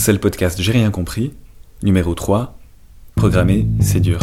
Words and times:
C'est 0.00 0.14
le 0.14 0.18
podcast 0.18 0.58
J'ai 0.62 0.72
rien 0.72 0.90
compris, 0.90 1.34
numéro 1.82 2.14
3. 2.14 2.58
Programmer, 3.16 3.66
c'est 3.82 4.00
dur. 4.00 4.18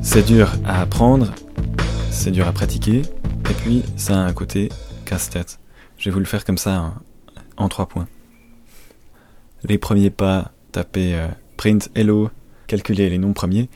C'est 0.00 0.22
dur 0.22 0.52
à 0.64 0.80
apprendre, 0.80 1.34
c'est 2.12 2.30
dur 2.30 2.46
à 2.46 2.52
pratiquer, 2.52 3.02
et 3.50 3.54
puis 3.64 3.82
ça 3.96 4.14
a 4.14 4.18
un 4.18 4.32
côté 4.32 4.68
casse-tête. 5.06 5.58
Je 5.98 6.04
vais 6.04 6.12
vous 6.12 6.20
le 6.20 6.24
faire 6.24 6.44
comme 6.44 6.56
ça 6.56 6.76
hein, 6.76 6.94
en 7.56 7.68
trois 7.68 7.86
points. 7.86 8.06
Les 9.64 9.76
premiers 9.76 10.10
pas, 10.10 10.52
taper 10.70 11.16
euh, 11.16 11.26
print 11.56 11.90
hello, 11.94 12.30
calculer 12.66 13.10
les 13.10 13.18
noms 13.18 13.32
premiers, 13.32 13.68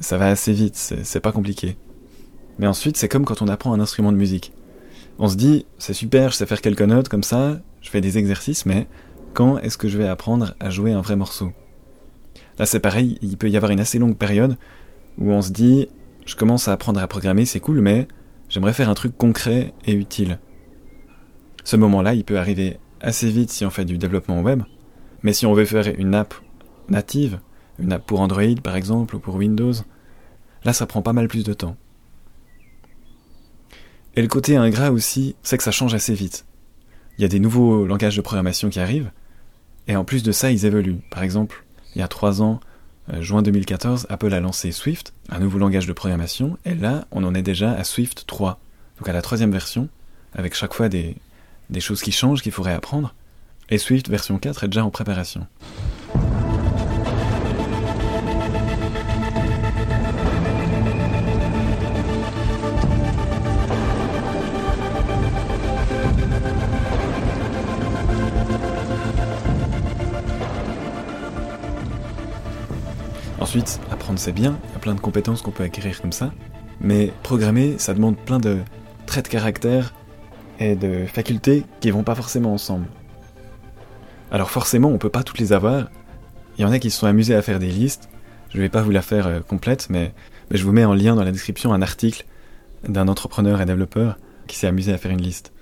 ça 0.00 0.18
va 0.18 0.28
assez 0.28 0.52
vite, 0.52 0.76
c'est 0.76 1.20
pas 1.20 1.32
compliqué. 1.32 1.76
Mais 2.58 2.66
ensuite, 2.66 2.96
c'est 2.96 3.08
comme 3.08 3.24
quand 3.24 3.42
on 3.42 3.48
apprend 3.48 3.72
un 3.72 3.80
instrument 3.80 4.12
de 4.12 4.16
musique. 4.16 4.52
On 5.18 5.28
se 5.28 5.36
dit, 5.36 5.66
c'est 5.78 5.94
super, 5.94 6.30
je 6.30 6.36
sais 6.36 6.46
faire 6.46 6.60
quelques 6.60 6.82
notes 6.82 7.08
comme 7.08 7.22
ça, 7.22 7.60
je 7.80 7.90
fais 7.90 8.00
des 8.00 8.18
exercices, 8.18 8.66
mais 8.66 8.86
quand 9.34 9.58
est-ce 9.58 9.78
que 9.78 9.88
je 9.88 9.98
vais 9.98 10.08
apprendre 10.08 10.54
à 10.60 10.70
jouer 10.70 10.92
un 10.92 11.00
vrai 11.00 11.16
morceau? 11.16 11.52
Là, 12.58 12.66
c'est 12.66 12.80
pareil, 12.80 13.18
il 13.22 13.36
peut 13.36 13.48
y 13.48 13.56
avoir 13.56 13.72
une 13.72 13.80
assez 13.80 13.98
longue 13.98 14.16
période 14.16 14.56
où 15.18 15.30
on 15.30 15.42
se 15.42 15.50
dit, 15.50 15.88
je 16.26 16.36
commence 16.36 16.68
à 16.68 16.72
apprendre 16.72 17.00
à 17.00 17.06
programmer, 17.06 17.44
c'est 17.44 17.60
cool, 17.60 17.80
mais 17.80 18.08
j'aimerais 18.48 18.72
faire 18.72 18.88
un 18.88 18.94
truc 18.94 19.16
concret 19.16 19.72
et 19.86 19.92
utile. 19.92 20.38
Ce 21.64 21.76
moment-là, 21.76 22.14
il 22.14 22.24
peut 22.24 22.38
arriver 22.38 22.78
assez 23.00 23.30
vite 23.30 23.50
si 23.50 23.64
on 23.64 23.70
fait 23.70 23.84
du 23.84 23.98
développement 23.98 24.40
web, 24.40 24.62
mais 25.22 25.32
si 25.32 25.46
on 25.46 25.54
veut 25.54 25.64
faire 25.64 25.88
une 25.98 26.14
app 26.14 26.34
native, 26.88 27.40
une 27.78 27.92
app 27.92 28.06
pour 28.06 28.20
Android 28.20 28.54
par 28.62 28.76
exemple, 28.76 29.16
ou 29.16 29.18
pour 29.18 29.36
Windows, 29.36 29.72
là 30.64 30.72
ça 30.72 30.86
prend 30.86 31.02
pas 31.02 31.12
mal 31.12 31.28
plus 31.28 31.44
de 31.44 31.54
temps. 31.54 31.76
Et 34.14 34.22
le 34.22 34.28
côté 34.28 34.56
ingrat 34.56 34.90
aussi, 34.90 35.36
c'est 35.42 35.56
que 35.56 35.64
ça 35.64 35.70
change 35.70 35.94
assez 35.94 36.14
vite. 36.14 36.44
Il 37.16 37.22
y 37.22 37.24
a 37.24 37.28
des 37.28 37.40
nouveaux 37.40 37.86
langages 37.86 38.16
de 38.16 38.20
programmation 38.20 38.68
qui 38.68 38.78
arrivent, 38.78 39.10
et 39.88 39.96
en 39.96 40.04
plus 40.04 40.22
de 40.22 40.32
ça, 40.32 40.50
ils 40.50 40.66
évoluent. 40.66 41.00
Par 41.10 41.22
exemple, 41.22 41.64
il 41.94 42.00
y 42.00 42.02
a 42.02 42.08
trois 42.08 42.42
ans, 42.42 42.60
euh, 43.12 43.22
juin 43.22 43.42
2014, 43.42 44.06
Apple 44.10 44.32
a 44.34 44.40
lancé 44.40 44.70
Swift, 44.70 45.14
un 45.30 45.40
nouveau 45.40 45.58
langage 45.58 45.86
de 45.86 45.92
programmation, 45.92 46.58
et 46.64 46.74
là, 46.74 47.06
on 47.10 47.24
en 47.24 47.34
est 47.34 47.42
déjà 47.42 47.72
à 47.72 47.84
Swift 47.84 48.24
3, 48.26 48.60
donc 48.98 49.08
à 49.08 49.12
la 49.12 49.22
troisième 49.22 49.50
version, 49.50 49.88
avec 50.34 50.54
chaque 50.54 50.74
fois 50.74 50.88
des, 50.88 51.16
des 51.70 51.80
choses 51.80 52.02
qui 52.02 52.12
changent 52.12 52.42
qu'il 52.42 52.52
faudrait 52.52 52.74
apprendre, 52.74 53.14
et 53.70 53.78
Swift 53.78 54.08
version 54.08 54.38
4 54.38 54.64
est 54.64 54.68
déjà 54.68 54.84
en 54.84 54.90
préparation. 54.90 55.46
Ensuite, 73.52 73.80
apprendre 73.90 74.18
c'est 74.18 74.32
bien, 74.32 74.58
il 74.64 74.72
y 74.72 74.76
a 74.76 74.78
plein 74.78 74.94
de 74.94 75.00
compétences 75.00 75.42
qu'on 75.42 75.50
peut 75.50 75.62
acquérir 75.62 76.00
comme 76.00 76.12
ça, 76.12 76.32
mais 76.80 77.12
programmer, 77.22 77.74
ça 77.76 77.92
demande 77.92 78.16
plein 78.16 78.38
de 78.38 78.60
traits 79.04 79.26
de 79.26 79.30
caractère 79.30 79.92
et 80.58 80.74
de 80.74 81.04
facultés 81.04 81.66
qui 81.80 81.90
vont 81.90 82.02
pas 82.02 82.14
forcément 82.14 82.54
ensemble. 82.54 82.86
Alors 84.30 84.50
forcément, 84.50 84.88
on 84.88 84.96
peut 84.96 85.10
pas 85.10 85.22
toutes 85.22 85.38
les 85.38 85.52
avoir. 85.52 85.90
Il 86.56 86.62
y 86.62 86.64
en 86.64 86.72
a 86.72 86.78
qui 86.78 86.88
se 86.88 86.98
sont 86.98 87.06
amusés 87.06 87.34
à 87.34 87.42
faire 87.42 87.58
des 87.58 87.66
listes. 87.66 88.08
Je 88.54 88.58
vais 88.58 88.70
pas 88.70 88.80
vous 88.80 88.90
la 88.90 89.02
faire 89.02 89.26
euh, 89.26 89.40
complète, 89.40 89.88
mais, 89.90 90.14
je 90.50 90.64
vous 90.64 90.72
mets 90.72 90.86
en 90.86 90.94
lien 90.94 91.14
dans 91.14 91.24
la 91.24 91.30
description 91.30 91.74
un 91.74 91.82
article 91.82 92.24
d'un 92.88 93.06
entrepreneur 93.06 93.60
et 93.60 93.66
développeur 93.66 94.16
qui 94.46 94.56
s'est 94.56 94.66
amusé 94.66 94.94
à 94.94 94.96
faire 94.96 95.10
une 95.10 95.20
liste. 95.20 95.52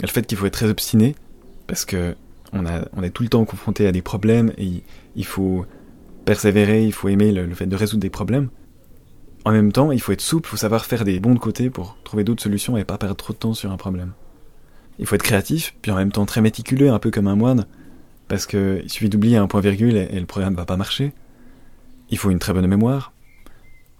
Et 0.00 0.02
le 0.02 0.08
fait 0.08 0.26
qu'il 0.26 0.36
faut 0.36 0.44
être 0.44 0.52
très 0.52 0.68
obstiné, 0.68 1.14
parce 1.66 1.86
que 1.86 2.14
on 2.52 3.02
est 3.02 3.10
tout 3.10 3.22
le 3.22 3.30
temps 3.30 3.46
confronté 3.46 3.86
à 3.86 3.92
des 3.92 4.02
problèmes 4.02 4.52
et 4.58 4.82
il 5.16 5.24
faut 5.26 5.64
persévérer, 6.28 6.84
il 6.84 6.92
faut 6.92 7.08
aimer 7.08 7.32
le, 7.32 7.54
fait 7.54 7.64
de 7.64 7.74
résoudre 7.74 8.02
des 8.02 8.10
problèmes. 8.10 8.50
En 9.46 9.50
même 9.50 9.72
temps, 9.72 9.92
il 9.92 9.98
faut 9.98 10.12
être 10.12 10.20
souple, 10.20 10.46
il 10.46 10.50
faut 10.50 10.56
savoir 10.58 10.84
faire 10.84 11.06
des 11.06 11.20
bons 11.20 11.32
de 11.32 11.38
côté 11.38 11.70
pour 11.70 11.96
trouver 12.04 12.22
d'autres 12.22 12.42
solutions 12.42 12.76
et 12.76 12.84
pas 12.84 12.98
perdre 12.98 13.16
trop 13.16 13.32
de 13.32 13.38
temps 13.38 13.54
sur 13.54 13.72
un 13.72 13.78
problème. 13.78 14.12
Il 14.98 15.06
faut 15.06 15.14
être 15.14 15.22
créatif, 15.22 15.74
puis 15.80 15.90
en 15.90 15.96
même 15.96 16.12
temps 16.12 16.26
très 16.26 16.42
méticuleux, 16.42 16.90
un 16.90 16.98
peu 16.98 17.10
comme 17.10 17.28
un 17.28 17.34
moine, 17.34 17.64
parce 18.28 18.44
qu'il 18.44 18.84
suffit 18.88 19.08
d'oublier 19.08 19.38
un 19.38 19.46
point 19.46 19.62
virgule 19.62 19.96
et, 19.96 20.20
le 20.20 20.26
programme 20.26 20.54
va 20.54 20.66
pas 20.66 20.76
marcher. 20.76 21.14
Il 22.10 22.18
faut 22.18 22.28
une 22.28 22.38
très 22.38 22.52
bonne 22.52 22.66
mémoire, 22.66 23.14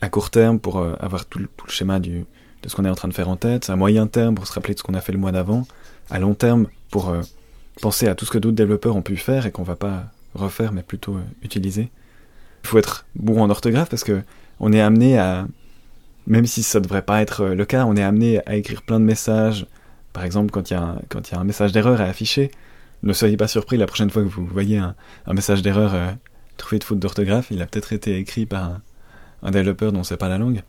à 0.03 0.11
court 0.11 0.29
terme 0.29 0.61
pour 0.61 0.81
euh, 0.81 0.97
avoir 1.01 1.25
tout 1.25 1.39
le, 1.39 1.49
schéma 1.69 1.99
du, 1.99 2.27
de 2.63 2.69
ce 2.69 2.77
qu'on 2.77 2.85
est 2.85 2.91
en 2.91 2.95
train 2.95 3.09
de 3.09 3.15
faire 3.15 3.31
en 3.31 3.37
tête, 3.37 3.71
à 3.71 3.77
moyen 3.77 4.07
terme 4.07 4.35
pour 4.35 4.47
se 4.47 4.53
rappeler 4.53 4.75
de 4.75 4.79
ce 4.79 4.83
qu'on 4.83 4.93
a 4.93 5.01
fait 5.01 5.13
le 5.13 5.19
mois 5.19 5.33
d'avant, 5.33 5.67
à 6.11 6.19
long 6.19 6.35
terme 6.35 6.67
pour 6.91 7.09
euh, 7.09 7.23
penser 7.81 8.07
à 8.07 8.15
tout 8.15 8.27
ce 8.27 8.31
que 8.31 8.39
d'autres 8.39 8.55
développeurs 8.55 8.97
ont 8.97 9.03
pu 9.03 9.17
faire 9.17 9.47
et 9.47 9.51
qu'on 9.51 9.63
va 9.63 9.77
pas 9.77 10.13
refaire 10.35 10.75
mais 10.75 10.83
plutôt 10.83 11.15
euh, 11.15 11.23
utiliser. 11.43 11.91
Faut 12.69 12.79
être 12.79 13.07
bon 13.15 13.41
en 13.41 13.49
orthographe 13.49 13.89
parce 13.89 14.05
que 14.05 14.23
on 14.61 14.75
est 14.75 14.81
amené 14.81 15.19
à, 15.19 15.47
même 16.27 16.45
si 16.45 16.63
ça 16.63 16.81
devrait 16.81 17.01
pas 17.01 17.23
être 17.23 17.47
le 17.47 17.65
cas, 17.65 17.87
on 17.87 17.97
est 17.97 18.03
amené 18.03 18.47
à 18.47 18.57
écrire 18.57 18.83
plein 18.83 19.01
de 19.01 19.07
messages. 19.07 19.67
Par 20.13 20.23
exemple, 20.23 20.51
quand 20.51 20.71
il 20.71 20.75
y 20.75 20.77
a 20.77 20.83
un, 20.83 20.97
y 20.97 21.35
a 21.35 21.39
un 21.39 21.45
message 21.45 21.73
d'erreur 21.73 22.03
à 22.03 22.05
afficher, 22.05 22.51
ne 23.03 23.15
soyez 23.15 23.39
pas 23.39 23.49
surpris 23.49 23.79
la 23.79 23.87
prochaine 23.87 24.11
fois 24.11 24.23
que 24.23 24.29
vous 24.29 24.45
voyez 24.45 24.77
un, 24.77 24.95
message 25.33 25.63
d'erreur 25.63 25.95
euh, 25.95 26.11
trouvé 26.59 26.79
de 26.79 26.85
faute 26.85 26.99
d'orthographe, 26.99 27.47
il 27.51 27.63
a 27.63 27.67
peut-être 27.67 27.95
été 27.95 28.19
écrit 28.19 28.45
par 28.45 28.81
un, 29.43 29.51
développeur 29.51 29.91
dont 29.91 30.03
c'est 30.03 30.19
pas 30.19 30.29
la 30.29 30.37
langue. 30.37 30.63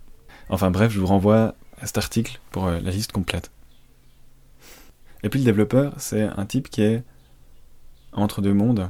Enfin 0.48 0.72
bref, 0.72 0.94
je 0.94 1.02
vous 1.02 1.08
renvoie 1.08 1.56
à 1.82 1.86
cet 1.86 1.98
article 1.98 2.40
pour 2.52 2.68
euh, 2.68 2.80
la 2.80 2.92
liste 2.92 3.12
complète. 3.12 3.52
Et 5.24 5.30
puis 5.30 5.42
le 5.42 5.46
développeur, 5.46 5.94
c'est 5.98 6.24
un 6.24 6.46
type 6.46 6.70
qui 6.70 6.82
est 6.82 7.04
entre 8.14 8.42
deux 8.42 8.54
mondes, 8.54 8.90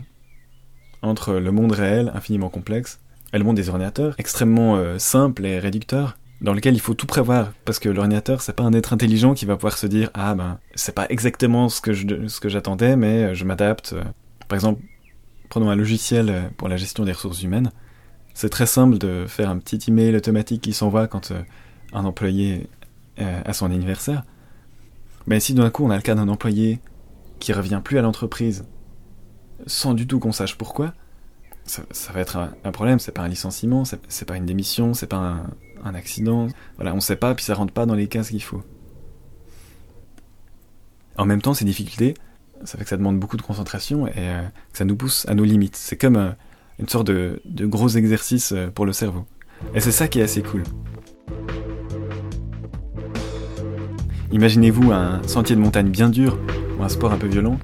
entre 1.02 1.34
le 1.34 1.52
monde 1.52 1.72
réel, 1.72 2.12
infiniment 2.14 2.50
complexe, 2.50 3.00
et 3.34 3.38
le 3.38 3.44
monde 3.44 3.56
des 3.56 3.70
ordinateurs, 3.70 4.16
extrêmement 4.18 4.76
euh, 4.76 4.98
simple 4.98 5.46
et 5.46 5.60
réducteur, 5.60 6.18
dans 6.42 6.54
lequel 6.54 6.74
il 6.74 6.80
faut 6.80 6.94
tout 6.94 7.06
prévoir, 7.06 7.52
parce 7.66 7.80
que 7.80 7.90
l'ordinateur, 7.90 8.42
c'est 8.42 8.54
pas 8.54 8.64
un 8.64 8.74
être 8.74 8.94
intelligent 8.94 9.34
qui 9.34 9.46
va 9.46 9.56
pouvoir 9.56 9.78
se 9.78 9.88
dire 9.88 10.10
ah 10.14 10.36
ben 10.36 10.60
c'est 10.74 10.96
pas 10.96 11.06
exactement 11.10 11.70
ce 11.70 11.82
que 11.82 11.94
ce 11.94 12.40
que 12.40 12.50
j'attendais, 12.50 12.96
mais 12.96 13.24
euh, 13.24 13.34
je 13.34 13.46
m'adapte. 13.46 13.96
Par 14.48 14.56
exemple, 14.56 14.82
prenons 15.50 15.70
un 15.70 15.76
logiciel 15.76 16.30
euh, 16.30 16.42
pour 16.58 16.70
la 16.70 16.78
gestion 16.78 17.06
des 17.06 17.12
ressources 17.12 17.44
humaines. 17.44 17.72
C'est 18.34 18.50
très 18.50 18.66
simple 18.66 18.98
de 18.98 19.26
faire 19.28 19.50
un 19.50 19.58
petit 19.58 19.90
email 19.90 20.16
automatique 20.16 20.62
qui 20.62 20.74
s'envoie 20.74 21.08
quand 21.08 21.34
un 21.92 22.06
employé 22.06 22.70
a 23.18 23.52
son 23.52 23.66
anniversaire. 23.66 24.24
Mais 25.28 25.42
si 25.42 25.54
d'un 25.54 25.70
coup 25.70 25.84
on 25.84 25.90
a 25.90 25.98
le 25.98 26.02
cas 26.02 26.16
d'un 26.16 26.30
employé 26.30 26.80
qui 27.40 27.52
revient 27.52 27.82
plus 27.84 27.98
à 27.98 28.02
l'entreprise 28.02 28.66
sans 29.68 29.94
du 29.94 30.08
tout 30.08 30.20
qu'on 30.20 30.32
sache 30.32 30.58
pourquoi, 30.58 30.94
ça, 31.70 32.14
va 32.14 32.20
être 32.20 32.38
un, 32.38 32.72
problème. 32.72 33.00
C'est 33.00 33.12
pas 33.12 33.22
un 33.22 33.28
licenciement, 33.28 33.84
c'est 33.86 34.26
pas 34.26 34.38
une 34.38 34.46
démission, 34.46 34.94
c'est 34.94 35.08
pas 35.08 35.44
un, 35.84 35.96
accident. 35.96 36.48
Voilà, 36.76 36.94
on 36.94 37.00
sait 37.00 37.16
pas, 37.16 37.34
puis 37.36 37.46
ça 37.46 37.54
rentre 37.54 37.74
pas 37.74 37.86
dans 37.86 37.96
les 37.96 38.08
cases 38.08 38.30
qu'il 38.30 38.44
faut. 38.44 38.64
En 41.18 41.26
même 41.26 41.42
temps, 41.42 41.54
ces 41.54 41.66
difficultés, 41.66 42.16
ça 42.64 42.78
fait 42.78 42.84
que 42.84 42.90
ça 42.90 42.98
demande 42.98 43.20
beaucoup 43.20 43.38
de 43.38 43.42
concentration 43.42 44.08
et 44.08 44.14
euh, 44.18 44.42
que 44.72 44.78
ça 44.78 44.86
nous 44.86 44.96
pousse 44.96 45.26
à 45.28 45.36
nos 45.36 45.44
limites. 45.44 45.76
C'est 45.76 45.98
comme 45.98 46.16
euh, 46.16 46.32
une 46.80 46.88
sorte 46.88 47.08
de, 47.08 47.42
gros 47.46 47.90
exercice 47.90 48.52
euh, 48.52 48.70
pour 48.70 48.86
le 48.86 48.94
cerveau. 48.94 49.26
Et 49.74 49.80
c'est 49.80 49.92
ça 49.92 50.08
qui 50.08 50.20
est 50.20 50.24
assez 50.24 50.42
cool. 50.42 50.64
Imaginez-vous 54.32 54.92
un 54.92 55.22
sentier 55.28 55.56
de 55.56 55.62
montagne 55.62 55.90
bien 55.90 56.10
dur 56.10 56.38
ou 56.78 56.84
un 56.84 56.90
sport 56.90 57.12
un 57.12 57.18
peu 57.18 57.28
violent 57.28 57.60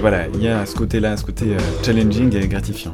voilà, 0.00 0.26
il 0.34 0.42
y 0.42 0.48
a 0.48 0.66
ce 0.66 0.74
côté-là, 0.74 1.16
ce 1.16 1.24
côté 1.24 1.54
euh, 1.54 1.58
challenging 1.82 2.34
et 2.36 2.46
gratifiant. 2.48 2.92